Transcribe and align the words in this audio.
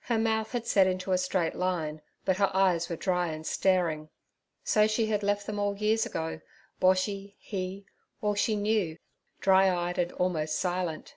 Her 0.00 0.16
mouth 0.18 0.52
had 0.52 0.66
set 0.66 0.86
into 0.86 1.12
a 1.12 1.18
straight 1.18 1.54
line, 1.54 2.00
but 2.24 2.38
her 2.38 2.48
eyes 2.56 2.88
were 2.88 2.96
dry 2.96 3.26
and 3.28 3.46
staring. 3.46 4.08
So 4.64 4.86
she 4.86 5.08
had 5.08 5.22
left 5.22 5.46
them 5.46 5.58
all 5.58 5.76
years 5.76 6.06
ago—Boshy, 6.06 7.34
he, 7.38 7.84
all 8.22 8.34
she 8.34 8.56
knew—dry 8.56 9.70
eyed 9.70 9.98
and 9.98 10.12
almost 10.12 10.58
silent. 10.58 11.16